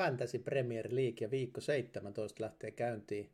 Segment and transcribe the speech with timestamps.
[0.00, 3.30] Fantasy Premier League ja viikko 17 lähtee käyntiin.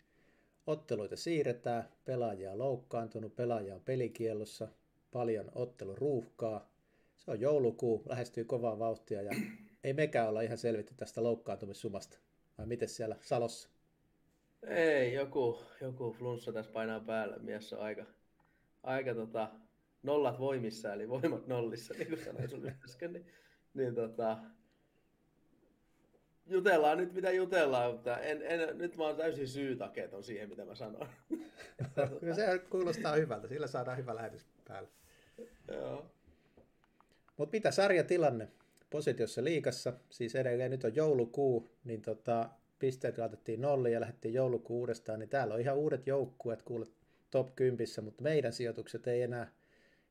[0.67, 4.69] Otteluita siirretään, pelaajia on loukkaantunut, pelaajia on pelikielossa,
[5.11, 6.71] paljon otteluruuhkaa.
[7.17, 9.31] Se on joulukuu, lähestyy kovaa vauhtia ja
[9.85, 12.19] ei mekään olla ihan selvitty tästä loukkaantumissumasta.
[12.59, 13.69] Vai miten siellä Salossa?
[14.63, 17.37] Ei, joku, joku flunssa tässä painaa päällä.
[17.39, 18.05] Mies on aika,
[18.83, 19.51] aika tota,
[20.03, 23.13] nollat voimissa, eli voimat nollissa, niin kuin sanoin sinulle äsken.
[23.13, 23.27] Niin,
[23.75, 24.39] niin tota,
[26.47, 30.75] jutellaan nyt mitä jutellaan, mutta en, en, nyt mä oon täysin syytakeeton siihen, mitä mä
[30.75, 31.09] sanon.
[32.21, 34.89] Kyllä se kuulostaa hyvältä, sillä saadaan hyvä lähetys päälle.
[35.73, 36.07] Joo.
[37.37, 38.49] Mutta mitä sarjatilanne
[38.91, 44.81] positiossa liikassa, siis edelleen nyt on joulukuu, niin tota, pisteet laitettiin nolliin ja lähdettiin joulukuu
[44.81, 46.93] uudestaan, niin täällä on ihan uudet joukkueet kuulet
[47.31, 49.53] top 10, mutta meidän sijoitukset ei enää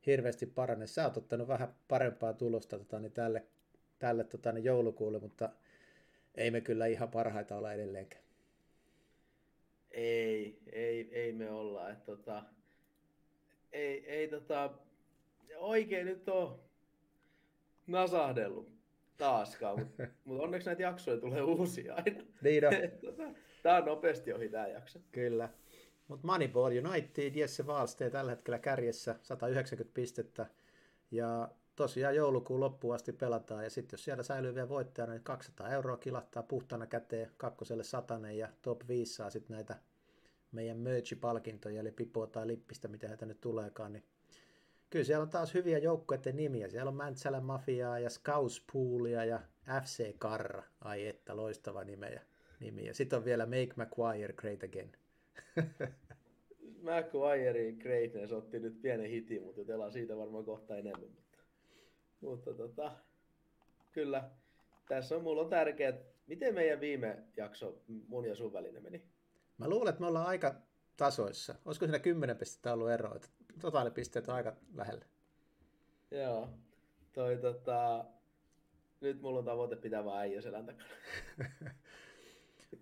[0.06, 0.88] hirveästi parane.
[0.88, 3.46] Sä oot ottanut vähän parempaa tulosta tota, niin tälle,
[4.00, 5.50] tälle tota, niin joulukuulle, mutta
[6.38, 8.24] ei me kyllä ihan parhaita olla edelleenkään.
[9.92, 11.90] Ei, ei, ei me olla.
[11.90, 12.44] Et, tota,
[13.72, 14.74] ei, ei tota,
[15.58, 16.60] oikein nyt on
[17.88, 18.72] nasahdellut
[19.18, 22.24] taaskaan, mutta mut onneksi näitä jaksoja tulee uusia aina.
[22.42, 22.74] Niin on.
[23.06, 23.24] tota,
[23.64, 25.00] Tämä on nopeasti ohi tämä jakso.
[25.12, 25.50] Kyllä.
[26.08, 30.46] Mutta Moneyball United, Jesse Wallstee tällä hetkellä kärjessä, 190 pistettä.
[31.12, 35.70] Ja tosiaan joulukuun loppuun asti pelataan, ja sitten jos siellä säilyy vielä voittajana, niin 200
[35.70, 39.76] euroa kilahtaa puhtana käteen, kakkoselle satanen, ja top 5 saa sitten näitä
[40.52, 44.04] meidän merch-palkintoja, eli pipoa tai lippistä, mitä heitä nyt tuleekaan, niin
[44.90, 46.70] kyllä siellä on taas hyviä joukkueiden nimiä.
[46.70, 49.42] Siellä on Mäntsälän Mafiaa ja Scouspoolia ja
[49.84, 50.64] FC Karra.
[50.82, 52.22] Ai että, loistava nimeä.
[52.60, 52.94] nimiä.
[52.94, 54.92] Sitten on vielä Make McGuire Great Again.
[56.86, 61.25] McGuirein greatness otti nyt pienen hitin, mutta jutellaan siitä varmaan kohta enemmän.
[62.22, 62.92] Mutta, tota,
[63.92, 64.30] kyllä,
[64.88, 65.94] tässä on, mulla on tärkeää,
[66.28, 69.04] miten meidän viime jakso mun ja sun välinen meni?
[69.58, 70.56] Mä luulen, että me ollaan aika
[70.98, 71.56] tasoissa.
[71.66, 73.20] Olisiko siinä 10 pistettä ollut ero?
[73.62, 75.06] Totaalipisteet on aika lähellä.
[76.12, 76.50] Joo.
[77.14, 78.06] Toi, tota,
[79.02, 80.90] nyt mulla on tavoite pitää vaan äijä selän takana.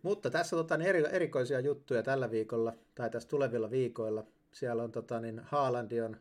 [0.03, 4.23] Mutta tässä on tota, niin eri, erikoisia juttuja tällä viikolla, tai tässä tulevilla viikoilla.
[4.51, 6.17] Siellä on tota, niin Haalandi on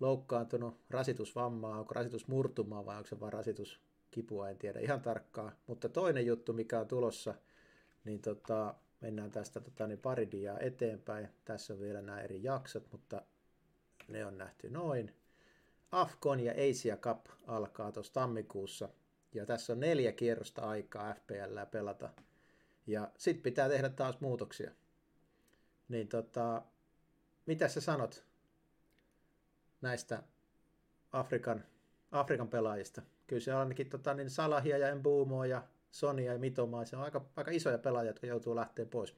[0.00, 5.52] loukkaantunut rasitusvammaa, onko rasitusmurtumaa vai onko se vain rasituskipua, en tiedä ihan tarkkaa.
[5.66, 7.34] Mutta toinen juttu, mikä on tulossa,
[8.04, 11.28] niin tota, mennään tästä tota, niin pari diaa eteenpäin.
[11.44, 13.22] Tässä on vielä nämä eri jaksot, mutta
[14.08, 15.14] ne on nähty noin.
[15.92, 18.88] Afcon ja Asia Cup alkaa tuossa tammikuussa.
[19.34, 22.10] Ja tässä on neljä kierrosta aikaa FPL pelata.
[22.86, 24.70] Ja sitten pitää tehdä taas muutoksia.
[25.88, 26.62] Niin tota,
[27.46, 28.27] mitä sä sanot
[29.80, 30.22] näistä
[31.12, 31.64] Afrikan,
[32.10, 33.02] Afrikan pelaajista?
[33.26, 36.84] Kyllä se ainakin tota, niin Salahia ja Mbumoa ja Sonia ja Mitomaa.
[36.84, 39.16] Se on aika, aika isoja pelaajia, jotka joutuu lähteä pois.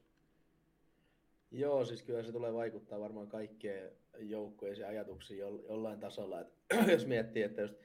[1.51, 6.41] Joo, siis kyllä se tulee vaikuttaa varmaan kaikkien joukkojen ajatuksiin jollain tasolla.
[6.41, 6.47] Et,
[6.91, 7.75] jos miettii, että jos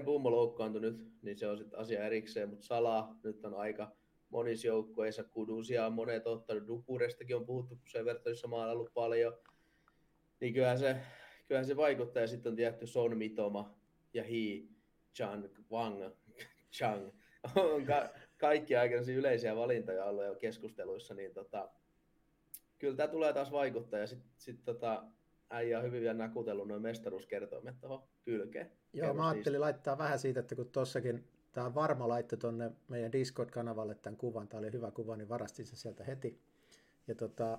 [0.00, 3.92] Mbumo loukkaantui nyt, niin se on sitten asia erikseen, mutta Sala nyt on aika
[4.30, 9.38] monissa joukkoissa, Kudusia on monet ottanut, Dupurestakin on puhuttu sen verran, jossa on ollut paljon,
[10.40, 10.96] niin kyllähän se,
[11.52, 13.74] kyllähän se vaikuttaa, ja sitten on tietty Son Mitoma
[14.14, 14.68] ja Hi
[15.14, 16.02] Chang Wang
[16.76, 17.10] Chang,
[17.56, 18.08] on ka-
[18.38, 21.68] kaikki aika yleisiä valintoja ollut jo keskusteluissa, niin tota,
[22.78, 25.04] kyllä tämä tulee taas vaikuttaa, ja sitten sit tota,
[25.50, 28.70] äijä on hyvin vielä nakutellut noin mestaruuskertoimet tuohon kylkeen.
[28.92, 33.94] Joo, mä ajattelin laittaa vähän siitä, että kun tuossakin Tämä varma laittoi tuonne meidän Discord-kanavalle
[33.94, 34.48] tämän kuvan.
[34.48, 36.40] Tämä oli hyvä kuva, niin varastin sen sieltä heti.
[37.06, 37.58] Ja tota,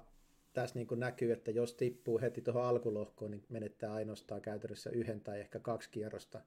[0.54, 5.40] tässä niin näkyy, että jos tippuu heti tuohon alkulohkoon, niin menettää ainoastaan käytännössä yhden tai
[5.40, 6.42] ehkä kaksi kierrosta.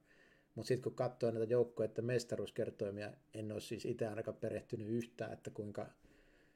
[0.55, 5.51] Mutta sitten kun katsoo näitä joukkojen mestaruuskertoimia, en ole siis itse ainakaan perehtynyt yhtään, että
[5.51, 5.87] kuinka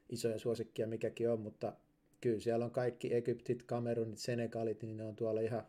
[0.09, 1.73] isoja suosikkia mikäkin on, mutta
[2.21, 5.67] kyllä siellä on kaikki Egyptit, Kamerunit, Senegalit, niin ne on tuolla ihan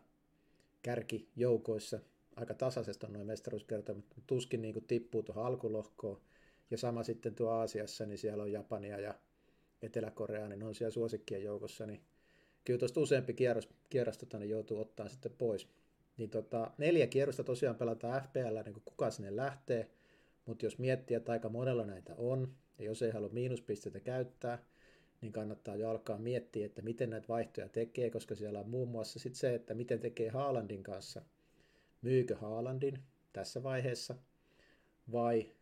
[0.82, 2.00] kärkijoukoissa
[2.36, 6.20] aika tasaisesti on noin mestaruuskertoimet, tuskin niin kuin tippuu tuohon alkulohkoon.
[6.70, 9.14] Ja sama sitten tuo Aasiassa, niin siellä on Japania ja
[9.82, 12.00] Etelä-Korea, niin on siellä suosikkien joukossa, niin
[12.64, 15.68] kyllä tuosta useampi kierros, kierros tota, niin joutuu ottaa sitten pois.
[16.16, 19.90] Niin tota, neljä kierrosta tosiaan pelataan FPL, niin kuin kuka sinne lähtee,
[20.46, 24.64] mutta jos miettii, että aika monella näitä on, ja jos ei halua miinuspisteitä käyttää,
[25.20, 29.18] niin kannattaa jo alkaa miettiä, että miten näitä vaihtoja tekee, koska siellä on muun muassa
[29.18, 31.22] sit se, että miten tekee Haalandin kanssa–
[32.02, 32.98] myykö Haalandin
[33.32, 34.14] tässä vaiheessa
[35.12, 35.52] vai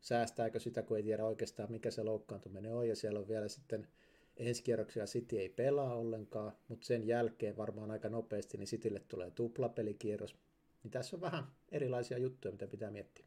[0.00, 3.88] säästääkö sitä, kun ei tiedä oikeastaan mikä se loukkaantuminen on ja siellä on vielä sitten
[4.36, 9.30] ensi kierroksia City ei pelaa ollenkaan, mutta sen jälkeen varmaan aika nopeasti niin Citylle tulee
[9.30, 10.36] tuplapelikierros.
[10.82, 13.24] Niin tässä on vähän erilaisia juttuja, mitä pitää miettiä.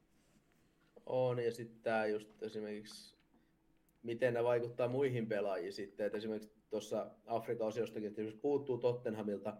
[1.05, 3.15] on, ja sitten tämä just esimerkiksi,
[4.03, 9.57] miten ne vaikuttaa muihin pelaajiin sitten, että esimerkiksi tuossa Afrikan osiostakin, että esimerkiksi puuttuu Tottenhamilta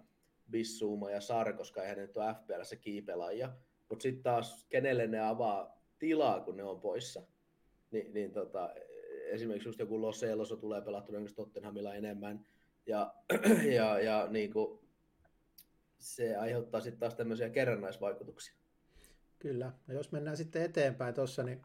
[0.51, 3.53] Bissuuma ja Sar, koska eihän ne nyt ole FPLssä kiipelaajia,
[3.89, 7.21] mutta sitten taas kenelle ne avaa tilaa, kun ne on poissa,
[7.91, 8.73] niin, niin tota,
[9.25, 12.45] esimerkiksi just joku Los Eloso tulee pelattua Tottenhamilla enemmän,
[12.85, 13.13] ja,
[13.77, 14.79] ja, ja niin kuin,
[15.97, 18.55] se aiheuttaa sitten taas tämmöisiä kerrannaisvaikutuksia.
[19.39, 19.71] Kyllä.
[19.87, 21.61] No jos mennään sitten eteenpäin tuossa, niin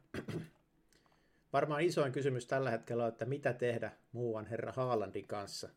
[1.53, 5.69] varmaan isoin kysymys tällä hetkellä on, että mitä tehdä muuan herra Haalandin kanssa.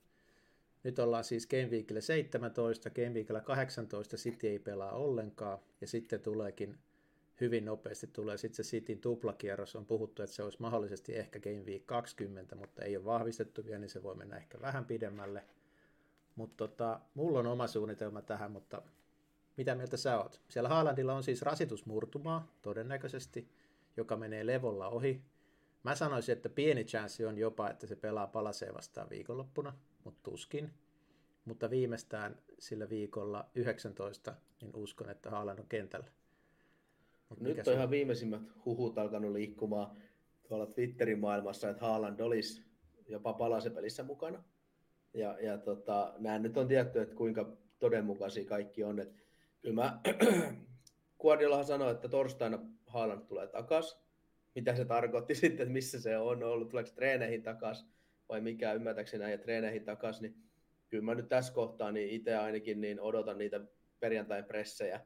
[0.83, 6.21] Nyt ollaan siis Game Weekille 17, Game Weekillä 18 City ei pelaa ollenkaan, ja sitten
[6.21, 6.77] tuleekin
[7.41, 9.75] hyvin nopeasti tulee sitten se Cityn tuplakierros.
[9.75, 13.79] On puhuttu, että se olisi mahdollisesti ehkä Game Week 20, mutta ei ole vahvistettu vielä,
[13.79, 15.43] niin se voi mennä ehkä vähän pidemmälle.
[16.35, 18.81] Mutta tota, mulla on oma suunnitelma tähän, mutta
[19.57, 20.41] mitä mieltä sä oot?
[20.49, 23.49] Siellä Haalandilla on siis rasitusmurtumaa todennäköisesti,
[23.97, 25.21] joka menee levolla ohi.
[25.83, 29.73] Mä sanoisin, että pieni chanssi on jopa, että se pelaa palasee vastaan viikonloppuna,
[30.03, 30.73] mutta tuskin.
[31.45, 36.07] Mutta viimeistään sillä viikolla 19, niin uskon, että Haaland on kentällä.
[37.31, 39.97] Mut Nyt on ihan viimeisimmät huhut alkanut liikkumaan
[40.47, 42.65] tuolla Twitterin maailmassa, että Haaland olisi
[43.07, 44.43] jopa palasepelissä mukana.
[45.13, 48.99] Ja, ja tota, nämä nyt on tietty, että kuinka todenmukaisia kaikki on.
[48.99, 49.21] Että
[49.61, 49.99] kyllä mä,
[51.21, 54.01] Guardiolahan sanoi, että torstaina Haaland tulee takas.
[54.55, 57.87] Mitä se tarkoitti sitten, että missä se on ollut, tuleeko treeneihin takas
[58.29, 60.35] vai mikä, ymmärtääkseni näin, ja treeneihin takas, niin
[60.89, 63.61] kyllä mä nyt tässä kohtaa niin itse ainakin niin odotan niitä
[63.99, 65.01] perjantain pressejä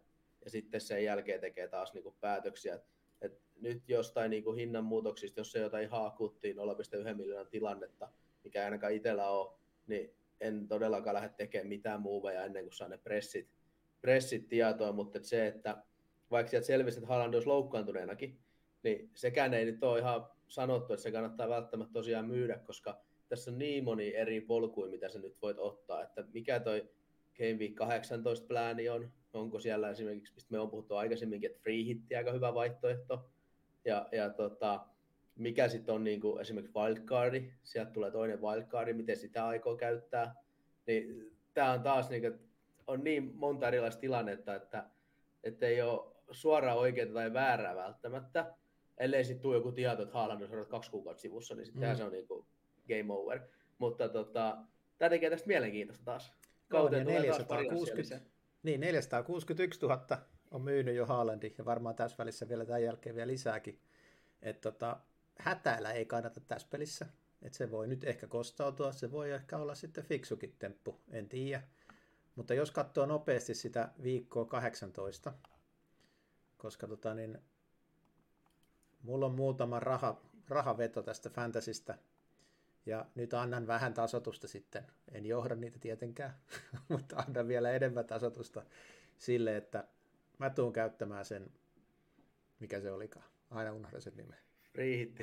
[0.46, 2.80] ja sitten sen jälkeen tekee taas niin kuin päätöksiä.
[3.22, 8.10] Et, nyt jostain niin kuin hinnanmuutoksista, jos se jotain haakuttiin 0,1 miljoonan tilannetta,
[8.44, 9.54] mikä ei ainakaan itsellä ole,
[9.88, 13.50] niin en todellakaan lähde tekemään mitään muuveja ennen kuin saan ne pressit,
[14.02, 15.84] pressit tietoa, mutta se, että
[16.32, 18.40] vaikka sieltä selvisi, että Haaland olisi loukkaantuneenakin,
[18.84, 23.52] niin sekään ei nyt ole ihan sanottu, että se kannattaa välttämättä tosiaan myydä, koska tässä
[23.52, 26.90] on niin moni eri polkuja, mitä sä nyt voit ottaa, että mikä toi
[27.38, 31.84] Game Week 18 plääni on, onko siellä esimerkiksi, mistä me on puhuttu aikaisemminkin, että free
[31.86, 33.30] hitti aika hyvä vaihtoehto,
[33.86, 34.86] ja, ja tota,
[35.36, 40.36] mikä sitten on niin kuin esimerkiksi wildcardi, sieltä tulee toinen wildcardi, miten sitä aikoo käyttää,
[40.88, 42.40] niin tämä on taas niin kuin,
[42.88, 44.90] on niin monta erilaista tilannetta, että,
[45.44, 48.54] että ei ole suoraan oikeaa tai väärää välttämättä,
[48.98, 51.96] ellei sitten tule joku tieto, että Haaland on kaksi kuukautta sivussa, niin sitten mm.
[51.96, 52.46] se on niin kuin
[52.88, 53.40] game over.
[53.78, 54.58] Mutta tota,
[54.98, 56.34] tämä tekee tästä mielenkiintoista taas.
[56.68, 58.22] Kauteen 460,
[58.66, 60.08] niin, 461 000
[60.52, 63.80] on myynyt jo Haalandi ja varmaan tässä välissä vielä tämän jälkeen vielä lisääkin.
[64.42, 65.00] Et tota,
[65.40, 67.06] hätäillä ei kannata tässä pelissä.
[67.42, 71.64] Et se voi nyt ehkä kostautua, se voi ehkä olla sitten fiksukin temppu, en tiedä.
[72.36, 75.34] Mutta jos katsoo nopeasti sitä viikkoa 18,
[76.58, 77.38] koska tota niin,
[79.02, 81.98] mulla on muutama raha, rahaveto tästä fantasista,
[82.86, 84.84] ja nyt annan vähän tasotusta sitten.
[85.12, 86.34] En johda niitä tietenkään,
[86.90, 88.66] mutta annan vielä enemmän tasotusta
[89.18, 89.88] sille, että
[90.38, 91.52] mä tuun käyttämään sen,
[92.60, 93.26] mikä se olikaan.
[93.50, 94.38] Aina unohdan sen nimen.
[94.74, 95.20] Free hit.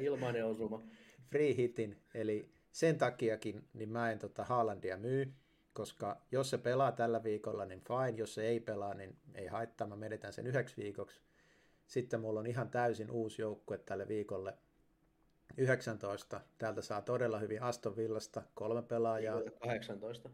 [0.00, 0.82] Ilmainen osuma.
[1.30, 5.32] Free hitin, eli sen takiakin niin mä en tota Haalandia myy,
[5.72, 8.18] koska jos se pelaa tällä viikolla, niin fine.
[8.18, 9.86] Jos se ei pelaa, niin ei haittaa.
[9.86, 11.20] Mä menetän sen yhdeksi viikoksi.
[11.86, 14.58] Sitten mulla on ihan täysin uusi joukkue tälle viikolle.
[15.56, 16.40] 19.
[16.58, 19.40] Täältä saa todella hyvin Aston Villasta kolme pelaajaa.
[19.60, 20.30] 18.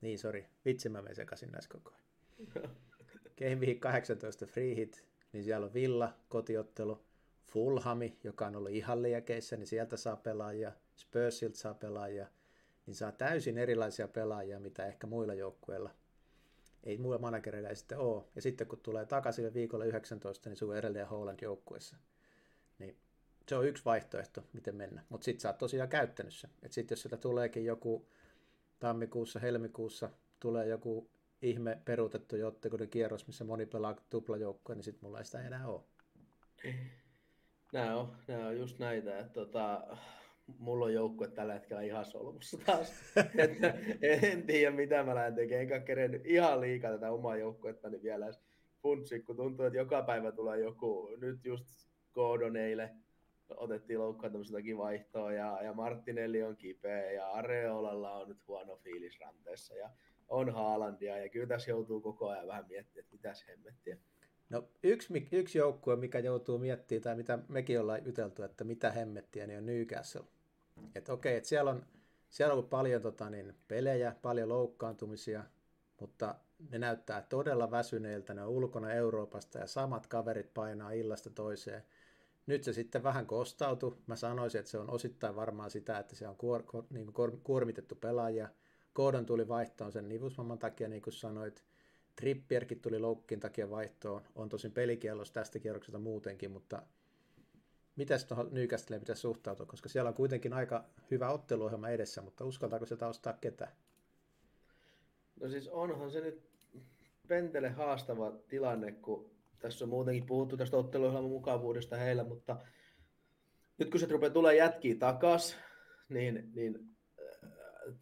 [0.00, 0.46] Niin, sori.
[0.64, 2.70] Vitsi, mä menen sekaisin näissä koko ajan.
[3.38, 7.04] Game Week 18 free hit, niin siellä on Villa, kotiottelu,
[7.46, 12.26] Fulhami, joka on ollut ihan liekeissä, niin sieltä saa pelaajia, Spursilta saa pelaajia,
[12.86, 15.90] niin saa täysin erilaisia pelaajia, mitä ehkä muilla joukkueilla
[16.86, 18.24] ei muilla managereilla ei sitten ole.
[18.34, 21.96] Ja sitten kun tulee takaisin viikolla 19, niin sun on edelleen Holland joukkueessa.
[22.78, 22.96] Niin
[23.48, 25.02] se on yksi vaihtoehto, miten mennä.
[25.08, 26.50] Mutta sitten sä oot tosiaan käyttänyt sen.
[26.62, 28.08] Että sitten jos sieltä tuleekin joku
[28.78, 30.10] tammikuussa, helmikuussa,
[30.40, 31.10] tulee joku
[31.42, 35.80] ihme peruutettu jottekuuden kierros, missä moni pelaa tuplajoukkoja, niin sitten mulla ei sitä enää ole.
[37.72, 39.96] Nämä on, nämä on just näitä, että tota,
[40.58, 42.92] mulla on joukkue tällä hetkellä ihan solmussa taas.
[43.44, 45.62] että en tiedä, mitä mä lähden tekemään.
[45.62, 48.30] Enkä kerennyt ihan liikaa tätä omaa joukkuettani vielä
[48.82, 51.66] funtsi, kun tuntuu, että joka päivä tulee joku, nyt just
[52.12, 52.90] Gordoneille
[53.56, 59.74] otettiin loukkaantumiseltakin vaihtoa ja, ja Martinelli on kipeä ja Areolalla on nyt huono fiilis ranteessa
[59.74, 59.90] ja
[60.28, 63.96] on Haalandia ja kyllä tässä joutuu koko ajan vähän miettimään, että mitäs hemmettiä.
[64.50, 69.46] No yksi, yksi joukkue, mikä joutuu miettimään, tai mitä mekin ollaan juteltu, että mitä hemmettiä,
[69.46, 70.24] niin on Newcastle.
[70.94, 71.86] Että okei, että siellä on,
[72.30, 75.44] siellä on ollut paljon tota, niin, pelejä, paljon loukkaantumisia,
[76.00, 76.34] mutta
[76.70, 81.82] ne näyttää todella väsyneiltä, ne on ulkona Euroopasta ja samat kaverit painaa illasta toiseen.
[82.46, 83.96] Nyt se sitten vähän kostautui.
[84.06, 87.40] Mä sanoisin, että se on osittain varmaan sitä, että se on kuor, kuor, niin kuin
[87.40, 88.48] kuormitettu pelaaja.
[88.92, 91.64] Koodon tuli vaihtoon sen nivusmamman takia, niin kuin sanoit.
[92.16, 94.22] Trippierkin tuli loukkin takia vaihtoon.
[94.34, 96.82] On tosin pelikielos tästä kierroksesta muutenkin, mutta
[97.96, 102.86] Mitäs tuohon Newcastleen pitäisi suhtautua, koska siellä on kuitenkin aika hyvä otteluohjelma edessä, mutta uskaltaako
[102.86, 103.72] se taustaa ketään?
[105.40, 106.42] No siis onhan se nyt
[107.28, 112.56] Pentele haastava tilanne, kun tässä on muutenkin puhuttu tästä otteluohjelman mukavuudesta heillä, mutta
[113.78, 115.56] nyt kun se rupeaa tulee jätkiä takas,
[116.08, 116.78] niin, niin
[117.44, 117.50] äh,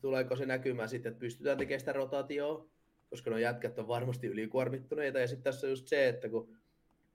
[0.01, 2.67] tuleeko se näkymään sitten, että pystytään tekemään sitä rotaatioa,
[3.11, 6.57] koska nuo jätkät on varmasti ylikuormittuneita, ja sitten tässä on just se, että kun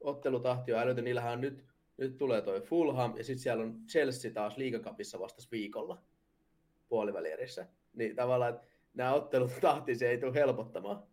[0.01, 1.69] ottelutahti on älytön, niillähän on nyt
[1.99, 6.01] nyt tulee toi Fulham ja sitten siellä on Chelsea taas liigakapissa vastas viikolla
[6.89, 7.67] puolivälierissä.
[7.93, 8.59] Niin tavallaan,
[8.93, 11.03] nämä ottelut tahti se ei tule helpottamaan.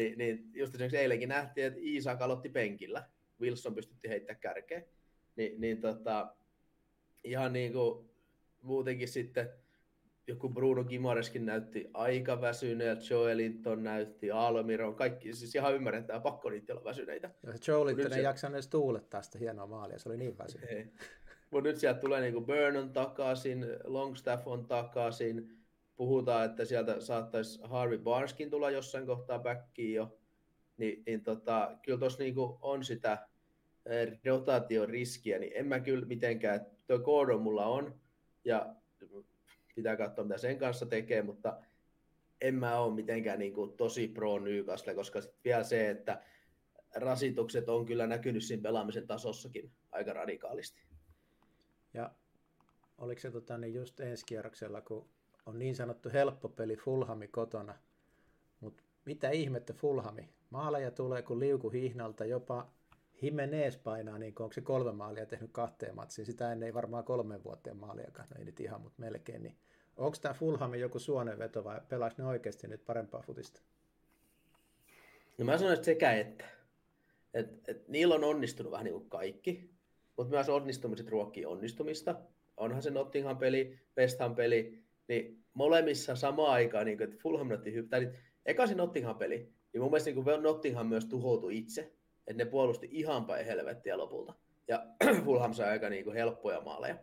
[0.00, 3.04] Ni, niin just esimerkiksi eilenkin nähtiin, että Iisak aloitti penkillä.
[3.40, 4.84] Wilson pystytti heittämään kärkeen.
[5.36, 6.34] Ni, niin tota,
[7.24, 8.10] ihan niin kuin
[8.62, 9.50] muutenkin sitten
[10.26, 16.50] joku Bruno Gimareskin näytti aika väsyneeltä, Joe Linton näytti, Almiron, kaikki, siis ihan ymmärrettävää, pakko
[16.50, 17.30] niitä olla väsyneitä.
[17.42, 20.70] Ja Joe Linton ei jaksanut edes tuulettaa sitä hienoa maalia, se oli niin väsynyt.
[21.50, 25.59] Mutta nyt sieltä tulee niinku Burnon takaisin, Longstaff on takaisin,
[26.00, 30.18] puhutaan, että sieltä saattaisi Harvey Barskin tulla jossain kohtaa backiin jo,
[30.76, 33.28] Ni, niin tota, kyllä tuossa niinku on sitä
[33.86, 38.00] eh, rotaation riskiä, niin en mä kyllä mitenkään, tuo Gordon mulla on,
[38.44, 38.74] ja
[39.74, 41.60] pitää katsoa, mitä sen kanssa tekee, mutta
[42.40, 46.22] en mä ole mitenkään niin kuin tosi pro Newcastle, koska sit vielä se, että
[46.94, 50.82] rasitukset on kyllä näkynyt siinä pelaamisen tasossakin aika radikaalisti.
[51.94, 52.14] Ja
[52.98, 55.08] oliko se tota, niin just ensi kierroksella, kun
[55.46, 57.74] on niin sanottu helppo peli Fulhami kotona,
[58.60, 60.28] mutta mitä ihmettä Fulhami?
[60.50, 62.70] Maaleja tulee kuin liuku hihnalta, jopa
[63.22, 66.26] Jimenez painaa, niin onko se kolme maalia tehnyt kahteen matsiin.
[66.26, 69.42] Sitä ennen ei varmaan kolmen vuoteen maaliakaan, no ei nyt ihan, mutta melkein.
[69.42, 69.56] Niin
[69.96, 73.60] onko tämä Fulhamin joku suonenveto vai pelaako ne oikeasti nyt parempaa futista?
[75.38, 76.44] No mä sanoisin, sekä että.
[77.34, 79.70] Et, et, niillä on onnistunut vähän niin kuin kaikki,
[80.16, 82.14] mutta myös onnistumiset ruokkii onnistumista.
[82.56, 87.50] Onhan se Nottingham peli, West Ham peli, niin molemmissa samaan aikaan, niin kuin, että Fulham
[87.50, 89.38] otti hyvä, tai niin, eka se Nottingham peli,
[89.72, 91.92] niin mun mielestä niin kuin Nottingham myös tuhoutui itse,
[92.26, 94.34] että ne puolusti ihan päin helvettiä lopulta.
[94.68, 94.86] Ja
[95.24, 96.98] Fulham sai aika niin kuin helppoja maaleja.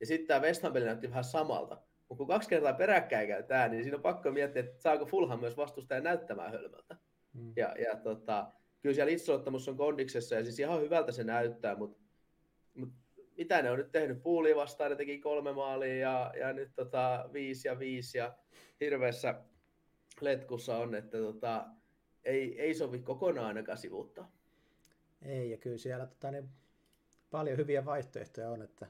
[0.00, 1.82] Ja sitten tämä West Ham peli näytti vähän samalta.
[2.08, 5.40] Mutta kun kaksi kertaa peräkkäin käy tämä, niin siinä on pakko miettiä, että saako Fulham
[5.40, 6.96] myös vastustaja näyttämään hölmöltä.
[7.32, 7.52] Mm.
[7.56, 8.52] Ja, ja tota,
[8.82, 12.02] kyllä siellä itseluottamus on kondiksessa ja siis ihan hyvältä se näyttää, mutta,
[12.74, 12.96] mutta
[13.38, 14.22] mitä ne on nyt tehnyt?
[14.22, 18.34] Puuli vastaan ne teki kolme maalia ja, ja nyt tota, viisi ja viisi ja
[18.80, 19.42] hirveässä
[20.20, 21.66] letkussa on, että tota,
[22.24, 24.32] ei, ei sovi kokonaan ainakaan sivuuttaa.
[25.22, 26.48] Ei, ja kyllä siellä tota, niin
[27.30, 28.86] paljon hyviä vaihtoehtoja on, että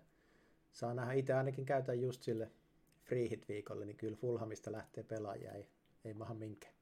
[0.72, 2.50] saa nähdä itse ainakin käytän just sille
[3.04, 5.68] free hit viikolle, niin kyllä Fulhamista lähtee pelaajia, ei,
[6.04, 6.74] ei maha minkään.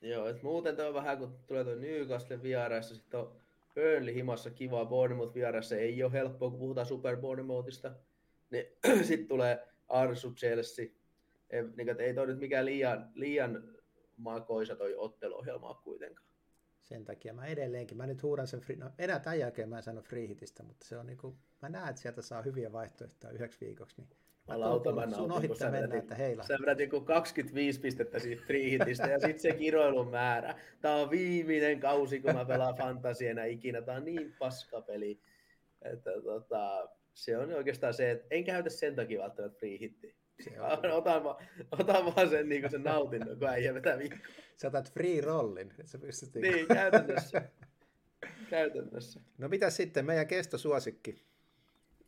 [0.00, 3.32] Joo, että muuten tuo on vähän, kun tulee tuo Newcastle vieraissa, sitten on
[3.78, 7.94] Burnley himassa kiva, Bournemouth vieraissa ei ole helppoa, kun puhutaan Super Bournemouthista,
[8.50, 8.66] niin
[9.08, 10.86] sitten tulee Arsu Chelsea,
[11.50, 13.64] ei, niin, ei toi nyt mikään liian, liian
[14.16, 16.28] makoisa toi otteluohjelma kuitenkaan.
[16.82, 19.82] Sen takia mä edelleenkin, mä nyt huudan sen, free, no enää tämän jälkeen mä en
[19.82, 23.96] sano freehitistä, mutta se on niinku, mä näen, että sieltä saa hyviä vaihtoehtoja yhdeksi viikoksi,
[24.00, 24.08] niin
[24.48, 26.42] mä lautan, mä sun ohittaa mennä, että heillä.
[26.42, 30.54] Sä vedät joku 25 pistettä siitä freehitistä ja sitten se kiroilun määrä.
[30.80, 33.82] Tää on viimeinen kausi, kun mä pelaan fantasiana ikinä.
[33.82, 35.20] Tää on niin paska peli.
[35.82, 40.14] Että tota, se on oikeastaan se, että en käytä sen takia välttämättä free hittiä.
[40.92, 41.36] Otan, vaan,
[41.70, 44.20] otan vaan sen, niin sen nautinnon, kun äijä vetää viikkoa.
[44.56, 45.70] Sä otat free rollin.
[45.70, 46.34] Että sä pystyt...
[46.34, 47.42] Niin, käytännössä.
[48.50, 49.20] käytännössä.
[49.38, 51.28] No mitä sitten, meidän kestosuosikki.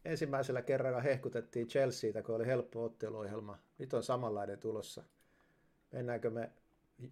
[0.05, 3.59] Ensimmäisellä kerralla hehkutettiin Chelseaitä, kun oli helppo otteluohjelma.
[3.79, 5.05] Nyt on samanlainen tulossa.
[5.93, 6.51] Mennäänkö me,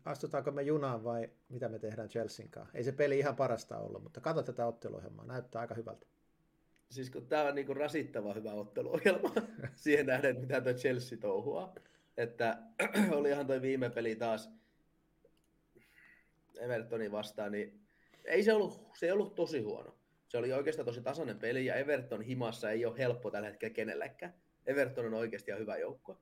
[0.04, 2.78] astutaanko me junaan vai mitä me tehdään Chelsean kanssa?
[2.78, 5.26] Ei se peli ihan parasta ollut, mutta katso tätä otteluohjelmaa.
[5.26, 6.06] Näyttää aika hyvältä
[6.90, 9.32] siis kun tämä on niinku rasittava hyvä otteluohjelma
[9.74, 11.74] siihen nähden, mitä tuo Chelsea touhua.
[12.16, 12.58] Että
[13.18, 14.50] olihan tuo viime peli taas
[16.58, 17.80] Evertonin vastaan, niin
[18.24, 19.97] ei se ollut, se ei ollut tosi huono.
[20.28, 24.34] Se oli oikeastaan tosi tasainen peli ja Everton himassa ei ole helppo tällä hetkellä kenellekään.
[24.66, 26.20] Everton on oikeasti hyvä joukko.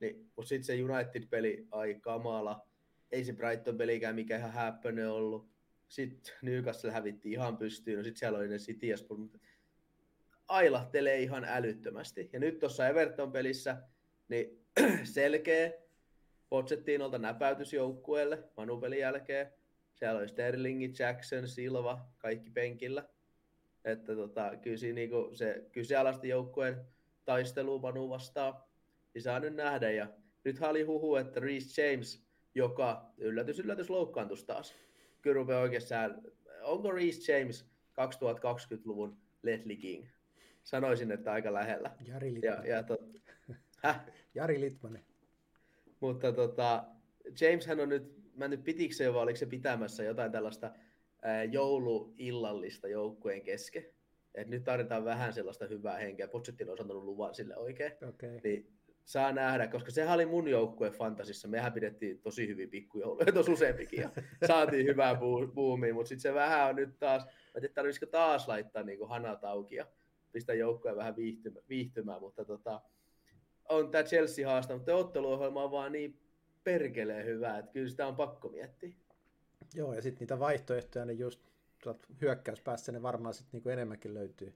[0.00, 2.66] Niin, mutta sitten se United-peli, ai kamala.
[3.12, 5.50] Ei se Brighton-pelikään mikä ihan häppöinen ollut.
[5.88, 9.38] Sitten Newcastle hävitti ihan pystyyn, no sitten siellä oli ne City ja mutta
[10.48, 12.30] ailahtelee ihan älyttömästi.
[12.32, 13.76] Ja nyt tuossa Everton-pelissä
[14.28, 14.64] niin
[15.04, 15.72] selkeä
[16.48, 19.52] Pochettinolta näpäytys joukkueelle Manupelin jälkeen.
[19.94, 23.08] Siellä oli Sterling, Jackson, Silva, kaikki penkillä.
[23.84, 26.76] Että tota, kyllä, siinä niinku se kyseenalaisten joukkueen
[27.24, 28.54] taistelu Manu vastaan,
[29.14, 29.90] niin saa nyt nähdä.
[29.90, 30.08] Ja
[30.44, 34.74] nyt oli huhu, että Reece James, joka yllätys, yllätys loukkaantus taas.
[35.22, 36.22] Kyllä rupeaa oikeastaan,
[36.62, 40.06] onko Reece James 2020-luvun Leslie King?
[40.62, 41.90] Sanoisin, että aika lähellä.
[42.08, 42.68] Jari Litmanen.
[42.68, 43.00] Ja, ja tot...
[43.84, 44.00] Häh?
[44.34, 45.04] Jari Litmanen.
[46.00, 46.84] Mutta tota,
[47.40, 50.70] James hän on nyt, mä nyt pitikö se vai oliko se pitämässä jotain tällaista
[51.50, 53.84] jouluillallista joukkueen kesken.
[54.34, 56.28] Et nyt tarvitaan vähän sellaista hyvää henkeä.
[56.28, 57.92] Pochettino on antanut luvan sille oikein.
[58.08, 58.40] Okay.
[58.44, 61.48] Niin saa nähdä, koska sehän oli mun joukkue fantasissa.
[61.48, 64.10] Mehän pidettiin tosi hyvin pikkujouluja, tosi useampikin, ja
[64.46, 65.14] saatiin hyvää
[65.54, 69.44] buumia, mutta sitten se vähän on nyt taas, mä tiedän, tarvitsisiko taas laittaa niin hanat
[69.44, 69.86] auki ja
[70.32, 72.80] pistää joukkoja vähän viihtymään, viihtymään mutta tota,
[73.68, 76.20] on tämä Chelsea haasta, mutta otteluohjelma on vaan niin
[76.64, 78.94] perkeleen hyvä, että kyllä sitä on pakko miettiä.
[79.74, 81.40] Joo, ja sitten niitä vaihtoehtoja, niin just
[82.20, 84.54] hyökkäyspäässä ne varmaan sitten niinku enemmänkin löytyy.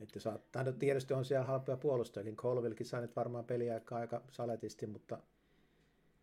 [0.00, 2.36] Että saat, tai no tietysti on siellä halpoja puolustajakin.
[2.36, 5.18] Colvillekin saa nyt varmaan peliaikaa aika saletisti, mutta...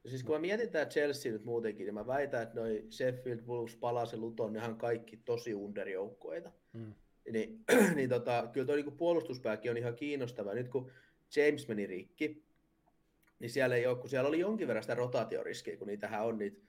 [0.05, 3.75] Siis kun mä mietin tää Chelsea nyt muutenkin, niin mä väitän, että noi Sheffield, Wolves,
[3.75, 6.51] Palace ja Luton, nehän kaikki tosi underjoukkoita.
[6.73, 6.93] Mm.
[7.31, 7.63] Niin,
[7.95, 10.53] niin tota, kyllä tuo niinku puolustuspääkin on ihan kiinnostava.
[10.53, 10.91] Nyt kun
[11.35, 12.43] James meni rikki,
[13.39, 16.68] niin siellä ei ole, kun siellä oli jonkin verran sitä rotaatioriskiä, kun niitähän on niitä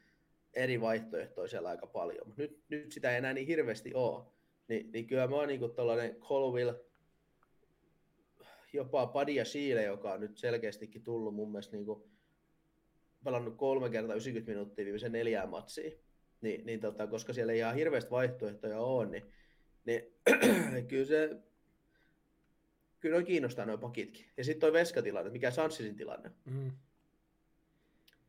[0.55, 2.27] eri vaihtoehtoja siellä aika paljon.
[2.27, 4.25] Mutta nyt, nyt sitä ei enää niin hirveästi ole.
[4.69, 6.75] Ni, niin kyllä mä oon niinku tällainen Colville,
[8.73, 12.11] jopa Padia Siile, joka on nyt selkeästikin tullut mun mielestä niinku,
[13.25, 15.93] pelannut kolme kertaa 90 minuuttia viimeisen neljään matsiin.
[16.41, 19.25] Niin, niin tota, koska siellä ei ihan hirveästi vaihtoehtoja ole, niin,
[20.73, 21.43] niin kyllä se
[23.01, 24.27] kyllä on kiinnostaa noin pakitkin.
[24.37, 26.31] Ja sitten toi veskatilanne, mikä Sanssisin tilanne.
[26.45, 26.73] Mm.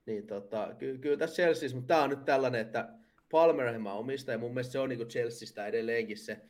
[0.06, 2.90] Niin tota, ky- kyllä tässä Chelseassa, mutta tämä on nyt tällainen, että
[3.32, 6.42] Palmer mä omistan, ja mun mielestä se on niinku Chelseasta edelleenkin se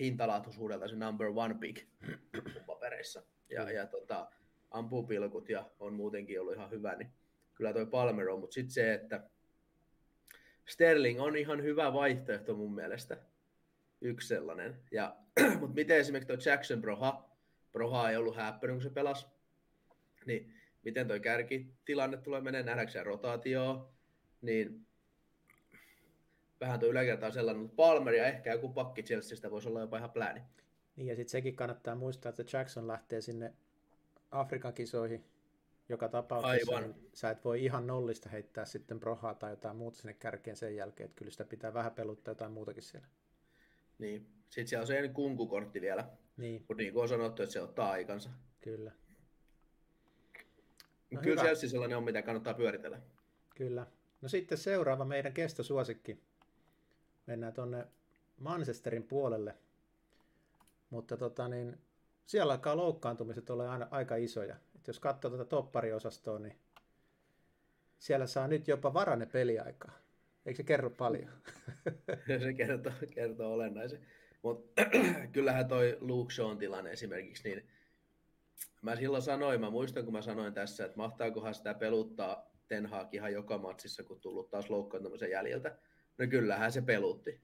[0.00, 1.86] hintalaatuisuudelta se number one pick
[2.66, 3.22] papereissa.
[3.48, 4.30] Ja, ja tota,
[4.70, 7.12] ampuu pilkut ja on muutenkin ollut ihan hyvä, niin
[7.54, 9.28] kyllä toi Palmer on, mutta sitten se, että
[10.68, 13.16] Sterling on ihan hyvä vaihtoehto mun mielestä.
[14.00, 14.76] Yksi sellainen.
[14.90, 15.16] Ja,
[15.60, 17.30] mutta miten esimerkiksi tuo Jackson Broha,
[17.72, 19.26] Broha ei ollut häppöinen, kun se pelasi,
[20.26, 20.53] niin
[20.84, 23.88] miten toi kärkitilanne tulee menee, nähdäänkö rotaatioon,
[24.42, 24.86] niin
[26.60, 29.98] vähän tuo yläkerta on sellainen, mutta Palmer ja ehkä joku pakki Chelseastä voisi olla jopa
[29.98, 30.42] ihan plääni.
[30.96, 33.54] Niin ja sitten sekin kannattaa muistaa, että Jackson lähtee sinne
[34.30, 35.24] Afrikan kisoihin
[35.88, 36.76] joka tapauksessa.
[36.76, 36.90] Aivan.
[36.90, 40.76] Niin sä et voi ihan nollista heittää sitten prohaa tai jotain muuta sinne kärkeen sen
[40.76, 43.06] jälkeen, että kyllä sitä pitää vähän peluttaa jotain muutakin siellä.
[43.98, 46.08] Niin, sitten siellä on se kunkukortti vielä.
[46.36, 46.64] Niin.
[46.68, 48.30] Mutta niin kuin on sanottu, että se ottaa aikansa.
[48.60, 48.92] Kyllä.
[51.14, 51.42] No Kyllä hyvä.
[51.42, 53.00] Chelsea sellainen on, mitä kannattaa pyöritellä.
[53.56, 53.86] Kyllä.
[54.22, 56.18] No sitten seuraava meidän kestosuosikki.
[57.26, 57.86] Mennään tuonne
[58.40, 59.54] Manchesterin puolelle.
[60.90, 61.78] Mutta tota niin,
[62.26, 64.56] siellä alkaa loukkaantumiset olla aina aika isoja.
[64.76, 66.56] Et jos katsoo tuota toppariosastoa, niin
[67.98, 69.98] siellä saa nyt jopa varane peliaikaa.
[70.46, 71.30] Eikö se kerro paljon?
[72.42, 74.06] se kertoo, kertoo olennaisen.
[74.42, 74.82] Mutta
[75.32, 77.68] kyllähän toi Luke Shawn tilanne esimerkiksi, niin
[78.82, 83.14] mä silloin sanoin, mä muistan kun mä sanoin tässä, että mahtaakohan sitä peluttaa Ten Hag
[83.14, 85.78] ihan joka matsissa, kun tullut taas loukkaantumisen jäljiltä.
[86.18, 87.40] No kyllähän se pelutti.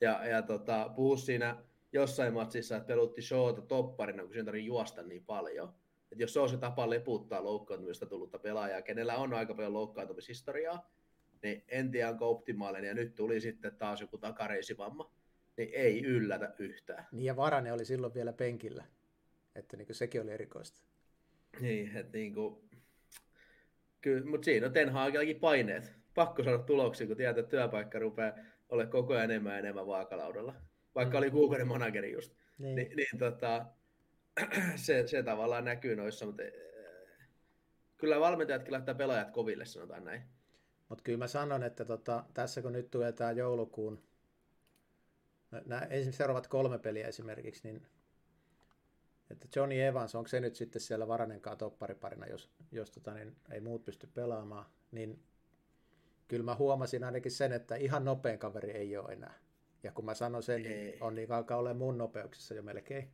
[0.00, 1.62] Ja, ja tota, puhu siinä
[1.92, 5.74] jossain matsissa, että pelutti showta topparina, kun sen tarvitsee juosta niin paljon.
[6.12, 10.90] Et jos se on se tapa leputtaa loukkaantumista tullutta pelaajaa, kenellä on aika paljon loukkaantumishistoriaa,
[11.42, 15.12] niin en tiedä onko optimaalinen, ja nyt tuli sitten taas joku takareisivamma,
[15.56, 17.06] niin ei yllätä yhtään.
[17.12, 18.84] Niin ja Varane oli silloin vielä penkillä,
[19.54, 20.82] että niin sekin oli erikoista.
[21.60, 22.70] Niin, että niin kuin,
[24.00, 25.92] kyllä, mutta siinä on Ten Hagellakin paineet.
[26.14, 28.32] Pakko saada tuloksia, kun tietää, että työpaikka rupeaa
[28.68, 30.54] olemaan koko ajan enemmän ja enemmän vaakalaudalla.
[30.94, 31.18] Vaikka mm.
[31.18, 32.34] oli kuukauden manageri just.
[32.58, 33.66] Niin, niin, niin tota,
[34.76, 36.52] se, se tavallaan näkyy noissa, mutta eh,
[37.96, 40.22] kyllä valmentajatkin laittaa pelaajat koville, sanotaan näin.
[40.88, 44.02] Mutta kyllä mä sanon, että tota, tässä kun nyt tulee tämä joulukuun,
[45.66, 47.86] nämä seuraavat kolme peliä esimerkiksi, niin
[49.32, 53.60] että Johnny Evans, onko se nyt sitten siellä Varanenkaan toppariparina, jos, jos tota, niin ei
[53.60, 55.22] muut pysty pelaamaan, niin
[56.28, 59.34] kyllä mä huomasin ainakin sen, että ihan nopein kaveri ei ole enää.
[59.82, 63.10] Ja kun mä sanon sen, niin on niin alkaa olla mun nopeuksissa jo melkein.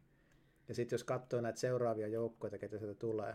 [0.69, 3.35] Ja sitten jos katsoo näitä seuraavia joukkoja, ketä sieltä tulee,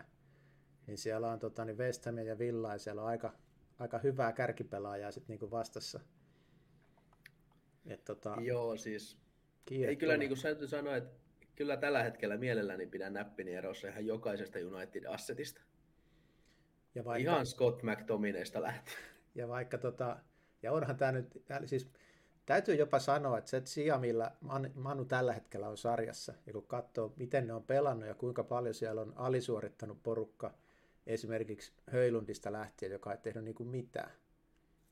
[0.88, 3.34] niin siellä on tota, niin West Ham ja Villa, ja siellä on aika,
[3.80, 6.00] aika hyvää kärkipelaajaa sitten niin vastassa.
[7.86, 9.18] Et, tota, Joo, siis
[9.72, 11.23] ei kyllä niin kuin täytyy sanoa, että
[11.56, 15.62] kyllä tällä hetkellä mielelläni pidän näppini erossa ihan jokaisesta United-assetista.
[16.96, 18.98] Ja vaikka, ihan Scott McTominaysta lähtien.
[19.36, 20.18] Ja vaikka tota,
[20.64, 21.90] Ja onhan tämä nyt, siis
[22.46, 24.32] täytyy jopa sanoa, että se sija, millä
[24.76, 28.74] Manu tällä hetkellä on sarjassa, ja kun katsoo, miten ne on pelannut ja kuinka paljon
[28.74, 30.54] siellä on alisuorittanut porukka,
[31.08, 34.12] esimerkiksi Höylundista lähtien, joka ei tehnyt niin kuin mitään.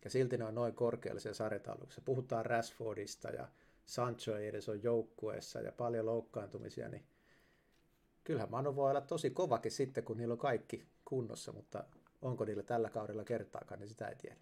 [0.03, 2.01] Ja silti ne on noin korkealla siellä sarjatauluksessa.
[2.05, 3.47] Puhutaan Rashfordista ja
[3.91, 7.03] Sancho ei edes ole joukkueessa ja paljon loukkaantumisia, niin
[8.23, 11.83] kyllähän Manu voi olla tosi kovakin sitten, kun niillä on kaikki kunnossa, mutta
[12.21, 14.35] onko niillä tällä kaudella kertaakaan, niin sitä ei tiedä.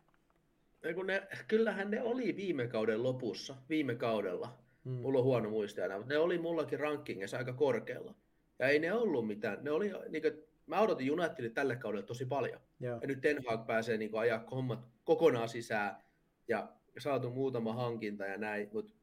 [0.83, 4.57] Ja kun ne, kyllähän ne oli viime kauden lopussa, viime kaudella.
[4.85, 4.93] Hmm.
[4.93, 8.15] Mulla on huono muistajana, mutta ne oli mullakin rankingissa aika korkealla.
[8.59, 9.63] Ja ei ne ollut mitään.
[9.63, 12.59] Ne oli, niin kuin, mä odotin Unitedille tälle kaudelle tosi paljon.
[12.79, 12.99] Joo.
[13.01, 16.03] Ja nyt Ten Hag pääsee niin kuin, ajaa hommat kokonaan sisään
[16.47, 18.69] ja saatu muutama hankinta ja näin.
[18.73, 18.98] Mutta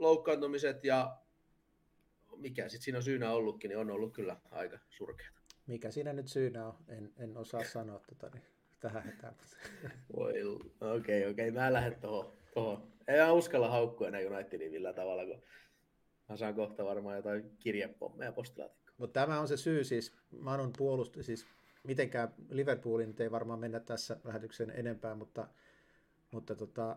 [0.00, 1.16] loukkaantumiset ja
[2.36, 5.40] mikä sitten siinä on syynä ollutkin, niin on ollut kyllä aika surkeata.
[5.66, 6.74] Mikä siinä nyt syynä on?
[6.88, 8.44] En, en osaa sanoa tota, niin
[8.80, 9.34] tähän hetään.
[10.16, 10.44] Voi, okei,
[10.80, 11.50] okay, okei, okay.
[11.50, 12.32] mä en lähde tuohon.
[12.54, 12.86] Toho.
[13.08, 15.42] En mä uskalla haukkua enää Unitedin millään tavalla, kun
[16.28, 18.94] mä saan kohta varmaan jotain kirjepommeja postilaatikkoon.
[18.98, 21.46] Mutta tämä on se syy siis, Manun puolustus, siis
[21.82, 25.48] mitenkään Liverpoolin ei varmaan mennä tässä lähetykseen enempää, mutta,
[26.30, 26.96] mutta tota,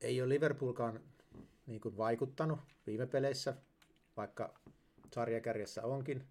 [0.00, 1.00] ei ole Liverpoolkaan
[1.68, 3.54] niin kuin vaikuttanut viime peleissä,
[4.16, 4.54] vaikka
[5.12, 6.24] sarjakärjessä onkin.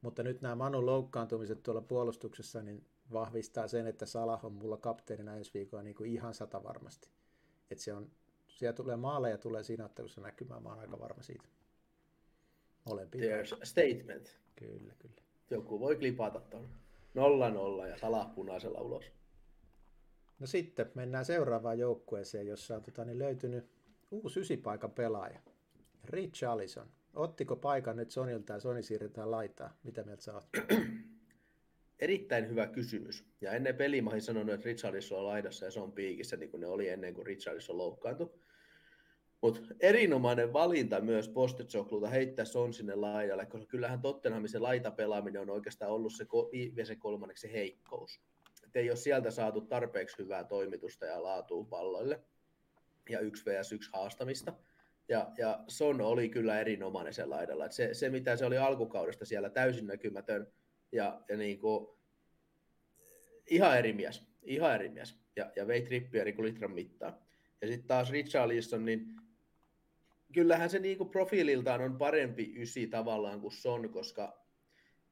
[0.00, 5.36] Mutta nyt nämä Manun loukkaantumiset tuolla puolustuksessa niin vahvistaa sen, että Salah on mulla kapteenina
[5.36, 7.08] ensi viikolla niin kuin ihan sata varmasti.
[7.70, 8.10] Että se on,
[8.48, 11.44] siellä tulee maaleja tulee siinä ottelussa näkymään, mä oon aika varma siitä.
[12.84, 13.18] Molempi.
[13.18, 14.38] There's a statement.
[14.56, 15.22] Kyllä, kyllä.
[15.50, 16.68] Joku voi klipata tuon
[17.14, 19.04] nolla nolla ja Salah punaisella ulos.
[20.38, 23.64] No sitten mennään seuraavaan joukkueeseen, jossa on tota, niin löytynyt
[24.12, 25.40] uusi ysipaikan pelaaja.
[26.04, 26.88] Rich Allison.
[27.14, 29.76] Ottiko paikan nyt Sonilta ja Sony siirretään laitaa?
[29.82, 30.48] Mitä mieltä sä oot?
[32.00, 33.24] Erittäin hyvä kysymys.
[33.40, 36.50] Ja ennen peliä mä olin sanonut, että Richarlison on laidassa ja se on piikissä, niin
[36.50, 38.34] kuin ne oli ennen kuin Richarlison loukkaantui.
[39.40, 45.50] Mutta erinomainen valinta myös Postecoglulta heittää Son sinne laidalle, koska kyllähän Tottenhamin se laitapelaaminen on
[45.50, 48.20] oikeastaan ollut se viimeisen kolmanneksi heikkous.
[48.64, 52.24] Et ei ole sieltä saatu tarpeeksi hyvää toimitusta ja laatua palloille
[53.08, 54.52] ja yksi vs yksi haastamista.
[55.08, 57.66] Ja, ja Son oli kyllä erinomainen sen laidalla.
[57.66, 60.52] Et se, se, mitä se oli alkukaudesta siellä täysin näkymätön
[60.92, 61.88] ja, ja niin kuin,
[63.46, 64.22] ihan eri mies.
[64.42, 65.18] Ihan eri mies.
[65.36, 67.18] Ja, ja vei trippiä niin litran mittaan.
[67.60, 69.16] Ja sitten taas Richarlison, niin
[70.32, 74.46] kyllähän se niin kuin profiililtaan on parempi ysi tavallaan kuin Son, koska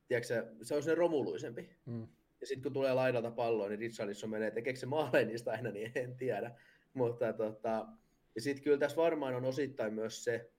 [0.09, 1.71] tiedätkö, se on se romuluisempi.
[1.87, 2.09] Mm.
[2.41, 5.93] Ja sitten kun tulee laidalta palloa, niin Richarlison menee, tekeekö se maaleen niistä aina, niin
[5.95, 6.59] en tiedä.
[6.95, 7.89] Mutta tota,
[8.35, 10.51] ja sitten kyllä tässä varmaan on osittain myös se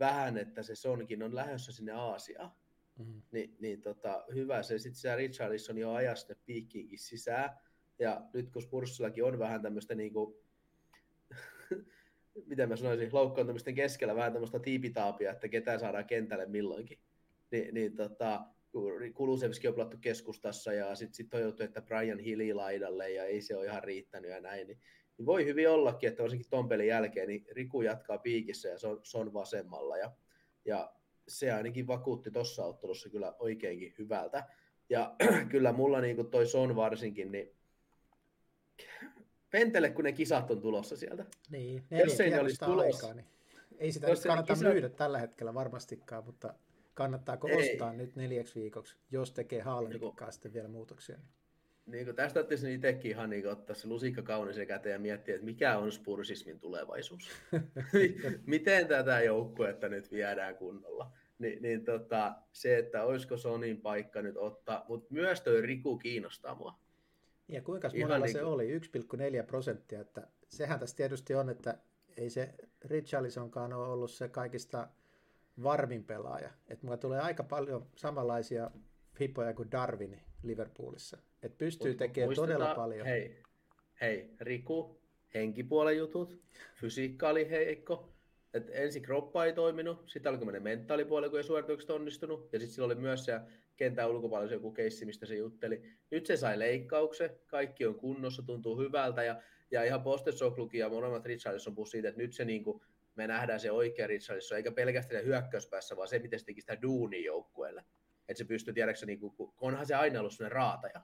[0.00, 2.50] vähän, että se Sonkin on lähdössä sinne Aasiaan.
[2.98, 3.22] Mm-hmm.
[3.32, 4.78] Ni, niin tota, hyvä se.
[4.78, 7.50] Sitten se Richarlison jo ajaa sinne piikkiinkin sisään.
[7.98, 10.44] Ja nyt kun Spurssillakin on vähän tämmöistä niinku,
[12.46, 16.98] miten mä sanoisin, loukkaantumisten keskellä vähän tämmöistä tiipitaapia, että ketään saadaan kentälle milloinkin.
[17.50, 18.46] Ni, niin tota,
[19.14, 23.56] Kulusevski on pelattu keskustassa ja sitten sit on että Brian Hilli laidalle ja ei se
[23.56, 24.80] ole ihan riittänyt ja näin, niin
[25.18, 28.86] niin voi hyvin ollakin, että varsinkin ton pelin jälkeen niin Riku jatkaa piikissä ja se
[28.86, 30.12] on, se on vasemmalla ja,
[30.64, 30.92] ja
[31.28, 34.46] se ainakin vakuutti tuossa ottelussa kyllä oikeinkin hyvältä.
[34.90, 35.16] Ja
[35.50, 37.54] kyllä mulla niin kuin toi Son varsinkin, niin
[39.50, 41.24] Pentele, kun ne kisat on tulossa sieltä.
[41.50, 43.06] Niin, Jos ei ne olisi tulossa.
[43.06, 43.26] Aikaa, niin
[43.78, 44.68] ei sitä nyt kannata kisa...
[44.68, 46.54] myydä tällä hetkellä varmastikaan, mutta
[46.94, 47.72] kannattaako ei.
[47.72, 51.16] ostaa nyt neljäksi viikoksi, jos tekee niin sitten vielä muutoksia?
[51.16, 51.28] Niin
[51.86, 55.44] niin kuin tästä ottaisin itsekin ihan niin ottaa se lusikka kaunisen käteen ja miettiä, että
[55.44, 57.30] mikä on spursismin tulevaisuus.
[58.46, 61.12] Miten tätä joukkuetta nyt viedään kunnolla.
[61.38, 66.54] Ni, niin tota, se, että olisiko Sonin paikka nyt ottaa, mutta myös toi Riku kiinnostaa
[66.54, 66.78] mua.
[67.48, 68.78] Ja kuinka monella niin se oli?
[68.78, 70.00] 1,4 prosenttia.
[70.00, 71.78] Että sehän tässä tietysti on, että
[72.16, 74.88] ei se Richarlisonkaan ole ollut se kaikista
[75.62, 76.50] varmin pelaaja.
[76.68, 78.70] Että mulla tulee aika paljon samanlaisia
[79.20, 81.18] hippoja kuin Darwin Liverpoolissa.
[81.42, 83.06] Että pystyy Mut, tekemään todella paljon.
[83.06, 83.42] Hei,
[84.00, 85.00] hei, Riku,
[85.34, 86.40] henkipuolen jutut,
[86.74, 88.14] fysiikka oli heikko,
[88.54, 92.74] että ensin kroppa ei toiminut, sitten alkoi mennä mentaalipuolelle, kun ei suoritukset onnistunut, ja sitten
[92.74, 93.40] sillä oli myös se
[93.76, 95.82] kentän ulkopuolella joku keissi, mistä se jutteli.
[96.10, 101.26] Nyt se sai leikkauksen, kaikki on kunnossa, tuntuu hyvältä, ja, ja ihan Postesoglukin ja molemmat
[101.26, 102.80] Richardson puhuu siitä, että nyt se niin kuin,
[103.14, 107.24] me nähdään se oikea Richardson, eikä pelkästään hyökkäyspäässä, vaan se, miten se teki sitä duunia
[107.24, 107.84] joukkueelle.
[108.28, 111.00] Että se pystyy, tiedätkö, niin kuin, onhan se aina ollut sellainen raataja,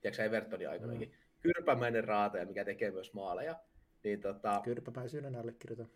[0.00, 1.08] tiedätkö Evertonin aikanakin.
[1.08, 1.14] Mm.
[1.40, 3.60] Kyrpämäinen raataja, mikä tekee myös maaleja.
[4.04, 5.88] Niin, tota, Kyrpäpäisyyden allekirjoitan.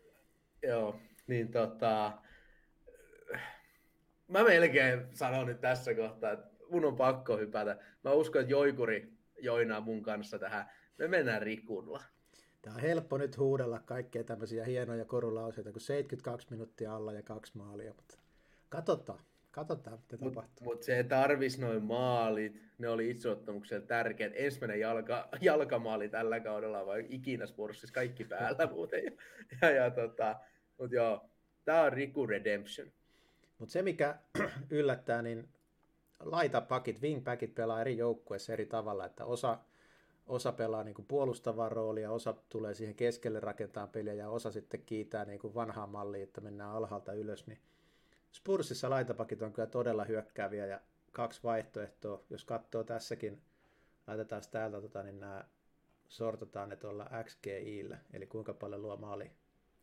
[0.62, 2.12] Joo, niin tota,
[4.28, 7.78] mä melkein sanon nyt tässä kohtaa, että mun on pakko hypätä.
[8.04, 10.70] Mä uskon, että Joikuri joinaa mun kanssa tähän.
[10.98, 12.02] Me mennään Rikulla.
[12.62, 17.56] Tämä on helppo nyt huudella kaikkea tämmöisiä hienoja korulauseita, kun 72 minuuttia alla ja kaksi
[17.56, 18.18] maalia, mutta
[18.68, 19.20] katsotaan.
[19.50, 20.64] Katsotaan, mitä Mut, tapahtuu.
[20.64, 24.32] Mutta se tarvis noin maalit, ne oli itseottamuksella tärkeät.
[24.36, 29.04] Ensimmäinen jalka, jalkamaali tällä kaudella vai ikinä sportsissa, kaikki päällä muuten.
[29.04, 29.12] Ja,
[29.62, 30.36] ja, ja tota,
[30.78, 31.30] mutta joo,
[31.64, 32.92] tämä on Riku Redemption.
[33.58, 34.18] Mutta se, mikä
[34.70, 35.48] yllättää, niin
[36.20, 39.58] laitapakit, wingbackit pelaa eri joukkueissa eri tavalla, että osa,
[40.26, 45.24] osa pelaa niin puolustavaa roolia, osa tulee siihen keskelle rakentaa peliä ja osa sitten kiitää
[45.24, 47.58] niin kuin vanhaa mallia, että mennään alhaalta ylös, niin
[48.32, 50.80] Spursissa laitapakit on kyllä todella hyökkääviä ja
[51.12, 52.24] kaksi vaihtoehtoa.
[52.30, 53.42] Jos katsoo tässäkin,
[54.06, 55.44] laitetaan täältä, tota, niin nämä
[56.08, 59.30] sortataan ne tuolla XGIllä, eli kuinka paljon luo maali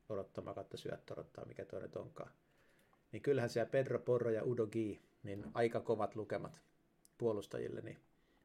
[0.09, 2.31] odottama kautta syöttö odottaa, mikä tuo nyt onkaan.
[3.11, 6.61] Niin kyllähän siellä Pedro Porro ja Udo Gi, niin aika kovat lukemat
[7.17, 7.97] puolustajille, niin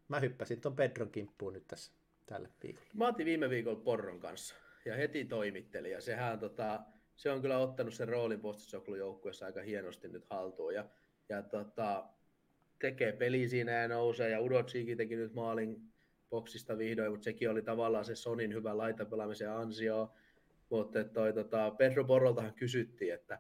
[0.09, 1.93] mä hyppäsin ton Pedron kimppuun nyt tässä
[2.27, 2.87] tällä viikolla.
[2.95, 6.81] Mä otin viime viikolla Porron kanssa ja heti toimittelin ja sehän tota,
[7.21, 10.85] se on kyllä ottanut sen roolin postisoklujoukkueessa aika hienosti nyt haltuun ja,
[11.29, 12.05] ja tota,
[12.79, 15.77] tekee peli siinä ja nousee ja Udotsikin teki nyt maalin
[16.31, 20.13] boksista vihdoin, mutta sekin oli tavallaan se Sonin hyvä laitapelaamisen ansio.
[20.71, 23.39] Mutta toi, tota, Pedro Porroltahan kysyttiin, että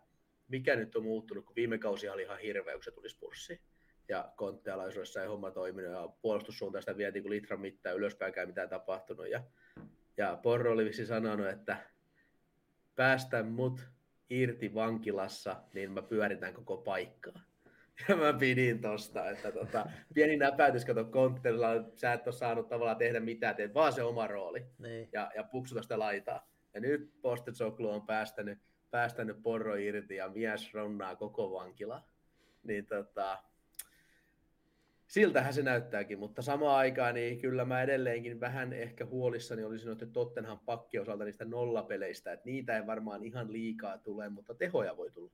[0.48, 3.60] mikä nyt on muuttunut, kun viime kausi oli ihan hirveä, kun se tuli spurssiin.
[4.08, 9.28] Ja konttealaisuudessa ei homma toiminut ja puolustussuuntaista vietiin kuin litran mittaan ylöspäinkään mitään tapahtunut.
[9.28, 9.42] Ja,
[10.16, 11.76] ja Porro oli sanonut, että
[13.00, 13.88] päästä mut
[14.30, 17.40] irti vankilassa, niin mä pyöritän koko paikkaa.
[18.08, 22.96] Ja mä pidin tosta, että tota, pieni näpäytys, kato konttelilla, sä et ole saanut tavallaan
[22.96, 25.08] tehdä mitään, teet vaan se oma rooli Niin.
[25.12, 26.48] ja, ja puksuta sitä laitaa.
[26.74, 28.58] Ja nyt Postetsoklu on päästänyt,
[28.90, 32.02] päästänyt porro irti ja mies ronnaa koko vankila.
[32.62, 33.38] Niin tota,
[35.10, 40.12] siltähän se näyttääkin, mutta samaan aikaan niin kyllä mä edelleenkin vähän ehkä huolissani olisin noiden
[40.12, 45.30] Tottenham pakkiosalta niistä nollapeleistä, että niitä ei varmaan ihan liikaa tule, mutta tehoja voi tulla.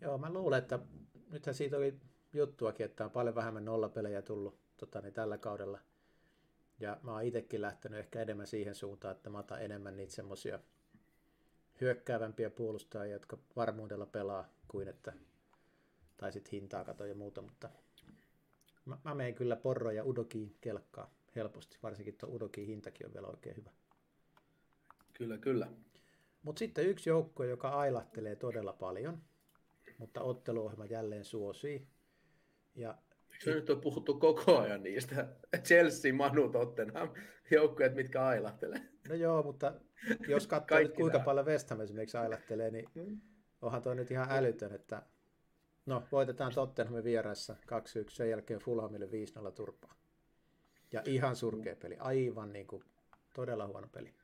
[0.00, 0.78] Joo, mä luulen, että
[1.30, 1.94] nythän siitä oli
[2.32, 5.80] juttuakin, että on paljon vähemmän nollapelejä tullut tota, niin tällä kaudella.
[6.80, 10.58] Ja mä oon itsekin lähtenyt ehkä enemmän siihen suuntaan, että mä otan enemmän niitä semmosia
[11.80, 15.12] hyökkäävämpiä puolustajia, jotka varmuudella pelaa, kuin että,
[16.16, 17.70] tai sitten hintaa kato ja muuta, mutta
[18.86, 23.26] mä, mä menen kyllä Porro ja Udokiin kelkkaa helposti, varsinkin tuo Udokiin hintakin on vielä
[23.26, 23.70] oikein hyvä.
[25.12, 25.68] Kyllä, kyllä.
[26.42, 29.22] Mutta sitten yksi joukkue, joka ailahtelee todella paljon,
[29.98, 31.88] mutta otteluohjelma jälleen suosii.
[32.74, 32.98] Ja
[33.32, 35.28] Eikö nyt ole puhuttu koko ajan niistä
[35.64, 37.08] Chelsea, Manu, Tottenham
[37.50, 38.80] joukkueet, mitkä ailahtelee?
[39.08, 39.72] No joo, mutta
[40.28, 41.24] jos katsoo nyt kuinka nämä.
[41.24, 42.88] paljon West Ham esimerkiksi ailahtelee, niin
[43.62, 45.02] onhan toi nyt ihan älytön, että
[45.86, 47.66] no voitetaan Tottenhamin vieraissa 2-1,
[48.08, 49.06] sen jälkeen Fulhamille
[49.48, 49.94] 5-0 turpaa.
[50.92, 52.84] Ja ihan surkea peli, aivan niin kuin
[53.34, 54.14] todella huono peli.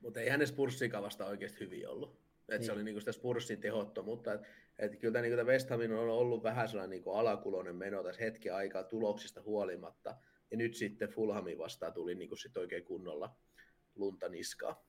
[0.00, 2.24] Mutta eihän ne Spurssikaan vasta oikeasti hyvin ollut.
[2.48, 2.66] Et Niin.
[2.66, 4.32] Se oli niinku sitä Spurssin tehottomuutta.
[4.32, 4.40] Et,
[4.78, 8.54] et kyllä niinku tämä West Hamin on ollut vähän sellainen niinku alakuloinen meno tässä hetken
[8.54, 10.16] aikaa tuloksista huolimatta.
[10.50, 13.36] Ja nyt sitten Fulhamin vastaan tuli niinku sit oikein kunnolla
[13.94, 14.84] lunta niskaa.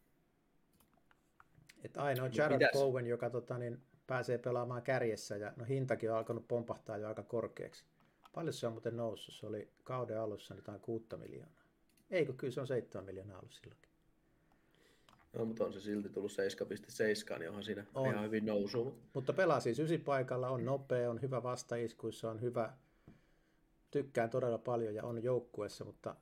[1.84, 2.70] Että ainoa Jared?
[2.74, 7.24] Bowen, joka tota, niin, pääsee pelaamaan kärjessä, ja no hintakin on alkanut pompahtaa jo aika
[7.24, 7.86] korkeaksi.
[8.36, 9.34] Paljon se on muuten noussut?
[9.36, 11.64] Se oli kauden alussa jotain 6 miljoonaa.
[12.12, 13.78] Ei, kun kyllä se on 7 miljoonaa ollut silloin.
[15.34, 16.32] No, mutta on se silti tullut
[17.34, 18.12] 7,7, niin onhan siinä On.
[18.12, 18.84] ihan hyvin nousu.
[18.84, 22.74] Mut Mutta pelaa siis ysipaikalla, on nopea, on hyvä vastaiskuissa, on hyvä,
[23.92, 26.16] tykkään todella paljon ja on joukkueessa, mutta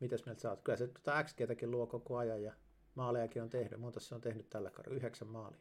[0.00, 0.62] mitäs mieltä sä oot?
[0.62, 2.52] Kyllä se tuota XGtäkin luo koko ajan ja
[2.94, 3.80] maalejakin on tehnyt.
[3.80, 4.96] Monta se on tehnyt tällä kaudella?
[4.96, 5.60] Yhdeksän maalia.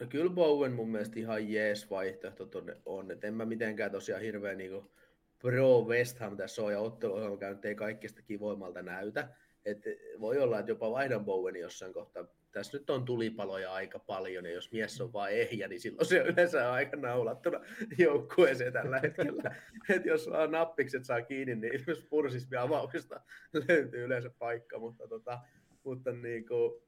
[0.00, 3.10] No kyllä Bowen mun mielestä ihan jees vaihtoehto tonne on.
[3.10, 4.90] Et en mä mitenkään tosiaan hirveän niinku
[5.38, 9.28] pro West Ham tässä on ja otteluohjelma käynyt ei kaikista kivoimmalta näytä.
[9.64, 9.84] Et
[10.20, 12.24] voi olla, että jopa vaihdan Bowenin jossain kohtaa.
[12.52, 16.18] Tässä nyt on tulipaloja aika paljon ja jos mies on vaan ehjä, niin silloin se
[16.18, 17.60] yleensä on aika naulattuna
[17.98, 19.56] joukkueeseen tällä hetkellä.
[19.94, 23.20] Et jos vaan nappikset saa kiinni, niin Spursismi avauksesta
[23.68, 25.38] löytyy yleensä paikka, mutta, tota,
[25.84, 26.82] mutta niinku,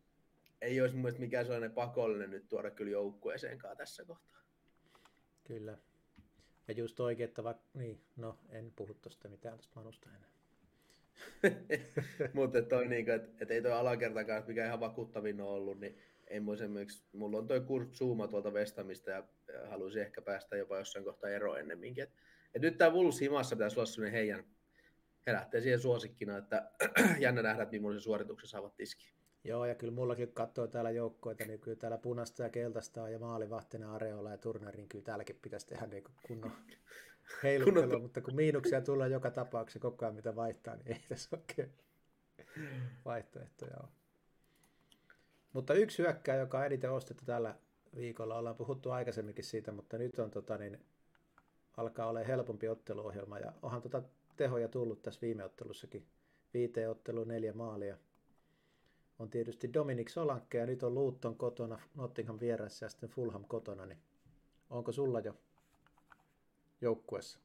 [0.61, 4.41] ei olisi mun mielestä mikään sellainen pakollinen nyt tuoda kyllä joukkueeseenkaan tässä kohtaa.
[5.45, 5.79] Kyllä.
[6.69, 10.31] Ja just oikein, että vaikka, niin, no en puhu tuosta mitään tuosta Manusta enää.
[12.35, 16.41] Mutta toi niinku, että et ei toi alakertakaan, mikä ihan vakuuttavin on ollut, niin ei
[16.41, 19.25] mun esimerkiksi, mulla on toi Kurt Zuma tuolta Vestamista ja,
[19.71, 22.05] haluaisin ehkä päästä jopa jossain kohtaa eroon ennemminkin.
[22.05, 22.11] Et,
[22.55, 24.45] et nyt tää Wolves himassa pitäisi olla sellainen heidän,
[25.27, 26.71] he lähtee siihen suosikkina, että
[27.19, 29.20] jännä nähdä, että millaisen suorituksen saavat tiskiin.
[29.45, 33.13] Joo, ja kyllä mullakin kun katsoo täällä joukkoita, niin kyllä täällä punasta ja keltaista on
[33.13, 36.53] ja maalivahtina Areola ja Turner, niin kyllä täälläkin pitäisi tehdä niin kuin kunnon
[37.43, 41.37] heiluttelua, Kunnon- mutta kun miinuksia tulee joka tapauksessa koko ajan mitä vaihtaa, niin ei tässä
[41.37, 41.73] oikein
[43.05, 43.89] vaihtoehtoja ole.
[45.53, 47.55] Mutta yksi hyökkää, joka on eniten ostettu tällä
[47.97, 50.79] viikolla, ollaan puhuttu aikaisemminkin siitä, mutta nyt on tota, niin,
[51.77, 54.03] alkaa olla helpompi otteluohjelma ja onhan tota
[54.37, 56.07] tehoja tullut tässä viime ottelussakin.
[56.55, 57.97] Viiteen otteluun neljä maalia.
[59.21, 63.87] On tietysti Dominic Solanke ja nyt on Luton kotona, Nottingham vieressä ja sitten Fulham kotona,
[63.87, 63.99] niin
[64.71, 65.37] onko sulla jo
[66.81, 67.39] joukkuessa?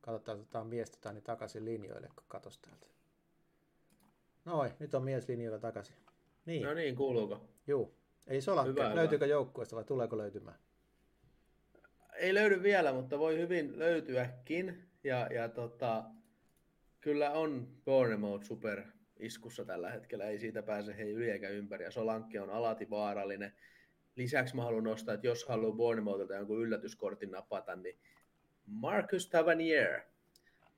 [0.00, 2.86] Katsotaan, otetaan mies tota, niin takaisin linjoille, kun katos täältä.
[4.44, 5.96] Noin, nyt on mies linjoilla takaisin.
[6.46, 6.62] Niin.
[6.62, 7.48] No niin, kuuluuko?
[7.66, 7.94] Juu.
[8.26, 9.34] Ei Solanke, hyvä, löytyykö hyvä.
[9.34, 10.58] joukkueesta vai tuleeko löytymään?
[12.14, 14.88] Ei löydy vielä, mutta voi hyvin löytyäkin.
[15.04, 16.04] Ja, ja tota,
[17.00, 18.82] kyllä on Bournemouth super
[19.20, 21.84] iskussa tällä hetkellä, ei siitä pääse hei yli eikä ympäri.
[21.84, 23.52] Ja Solanke on alati vaarallinen.
[24.16, 27.98] Lisäksi mä haluan nostaa, että jos haluaa Bournemouthilta jonkun yllätyskortin napata, niin
[28.66, 30.00] Marcus Tavernier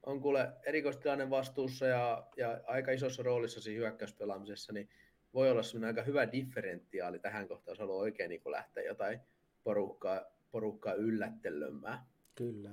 [0.02, 4.88] on kuule erikoistilanne vastuussa ja, ja aika isossa roolissa siinä hyökkäyspelaamisessa, niin
[5.34, 9.20] voi olla semmoinen aika hyvä differentiaali tähän kohtaan, jos haluaa oikein niin lähteä jotain
[9.64, 10.20] porukkaa,
[10.50, 11.98] porukkaa yllättelömään.
[12.34, 12.70] Kyllä.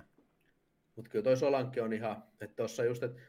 [0.95, 3.21] Mutta kyllä toi Solanke on ihan, että tuossa just, että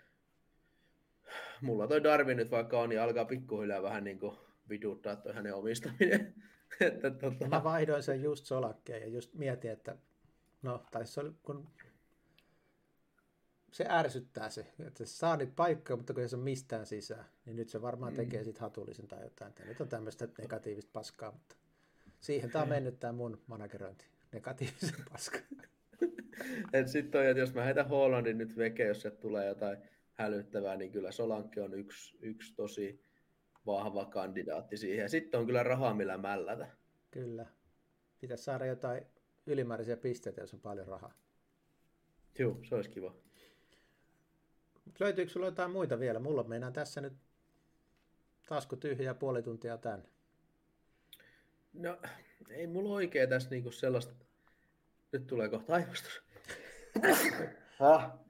[1.61, 4.37] mulla toi Darwin nyt vaikka on, niin alkaa pikkuhiljaa vähän niin kuin
[4.69, 6.35] viduttaa toi hänen omistaminen.
[6.81, 7.49] että, tota...
[7.49, 9.97] Mä vaihdoin sen just Solakkeen ja just mietin, että
[10.62, 11.69] no, tai se oli, kun
[13.73, 17.57] se ärsyttää se, että se saa nyt paikkaa, mutta kun ei se mistään sisään, niin
[17.57, 18.16] nyt se varmaan mm.
[18.16, 19.53] tekee sitten hatullisen tai jotain.
[19.53, 21.57] Tämä nyt on tämmöistä negatiivista paskaa, mutta
[22.21, 25.40] siihen tämä on mennyt tämä mun managerointi, negatiivisen paskaa.
[26.92, 29.79] sitten on, että jos mä heitän Hollandin nyt veke, jos se tulee jotain
[30.16, 33.05] hälyttävää, niin kyllä Solanke on yksi, yksi tosi
[33.66, 35.11] vahva kandidaatti siihen.
[35.11, 36.68] sitten on kyllä rahaa, millä mällätä.
[37.11, 37.46] Kyllä.
[38.20, 39.07] Pitäisi saada jotain
[39.46, 41.14] ylimääräisiä pisteitä, jos on paljon rahaa.
[42.38, 43.14] Joo, se olisi kiva.
[45.00, 46.18] Löytyykö sulla jotain muita vielä?
[46.18, 47.12] Mulla meinaa tässä nyt
[48.48, 50.09] tasku tyhjä puoli tuntia tänne.
[51.72, 51.98] No,
[52.50, 54.14] ei mulla oikein tässä niinku sellaista...
[55.12, 56.22] Nyt tulee kohta aivastus.
[57.81, 58.26] ah.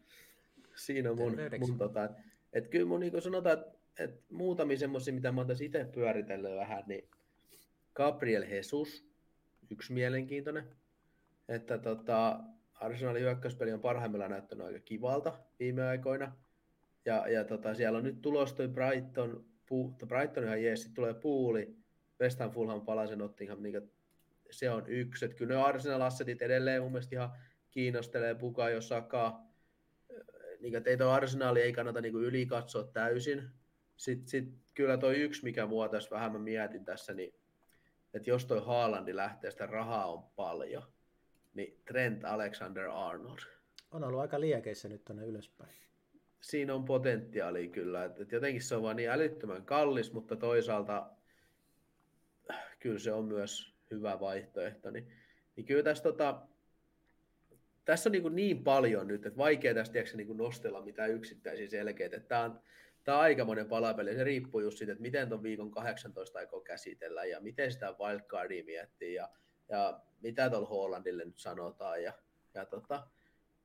[0.77, 2.09] Siinä on mun, mun tota,
[2.53, 6.85] että kyllä mun niinku sanotaan, että et muutamia semmoisia, mitä mä oon itse pyöritellyt vähän,
[6.87, 7.09] niin
[7.95, 9.09] Gabriel Jesus,
[9.71, 10.65] yksi mielenkiintoinen.
[11.49, 12.41] Että tota,
[12.75, 16.37] Arsenalin hyökkäyspeli on parhaimmillaan näyttänyt aika kivalta viime aikoina.
[17.05, 21.15] Ja, ja tota, siellä on nyt tulos toi Brighton, pu, Brighton ihan jees, sitten tulee
[21.15, 21.77] Puuli,
[22.21, 23.91] West Ham, Fulham, Palasen, Nottingham, niin
[24.51, 25.25] se on yksi.
[25.25, 27.31] Että kyllä ne Arsenal assetit edelleen mun mielestä ihan
[27.71, 29.41] kiinnostelee Buka, jos Saka,
[30.61, 33.42] niin kuin, että ei tuo arsenaali ei kannata niin yli katsoa täysin.
[33.97, 37.35] Sitten sit, kyllä toi yksi, mikä mua tässä vähän mä mietin tässä, niin
[38.14, 40.83] että jos toi Haalandi lähtee, sitä rahaa on paljon,
[41.55, 43.38] niin Trent Alexander-Arnold.
[43.90, 45.71] On ollut aika liekeissä nyt tuonne ylöspäin.
[46.40, 51.11] Siinä on potentiaali kyllä, että et jotenkin se on vaan niin älyttömän kallis, mutta toisaalta
[52.79, 54.90] kyllä se on myös hyvä vaihtoehto.
[54.90, 55.12] Niin,
[55.57, 56.47] niin kyllä tässä tota,
[57.87, 62.20] tässä on niin, niin paljon nyt, että vaikea tästä tiedätkö, niin nostella mitään yksittäisiä selkeitä.
[62.20, 62.61] Tämä on,
[63.05, 64.14] tämä on aikamoinen palapeli.
[64.14, 68.64] Se riippuu just siitä, että miten tuon viikon 18 aikoo käsitellä ja miten sitä wildcardia
[68.64, 69.29] miettii ja,
[69.68, 72.03] ja mitä tuolla Hollandille nyt sanotaan.
[72.03, 72.12] Ja,
[72.55, 73.07] ja tota,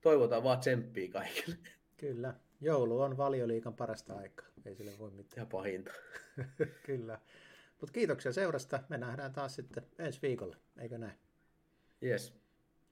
[0.01, 1.57] toivotaan vaan tsemppiä kaikille.
[1.97, 2.34] Kyllä.
[2.62, 4.45] Joulu on valioliikan parasta aikaa.
[4.65, 5.41] Ei sille voi mitään.
[5.41, 5.91] Ja pahinta.
[6.86, 7.19] Kyllä.
[7.79, 8.84] Mutta kiitoksia seurasta.
[8.89, 11.17] Me nähdään taas sitten ensi viikolla, eikö näin?
[12.03, 12.34] Yes.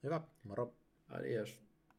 [0.03, 0.78] Hyvä, moro.
[1.09, 1.49] Aliás,